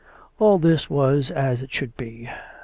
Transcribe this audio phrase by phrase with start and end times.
[0.39, 2.27] All this was as it should be.